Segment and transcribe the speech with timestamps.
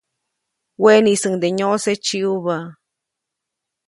[0.83, 2.57] Weʼniʼisuŋde nyoʼse tsiʼubä.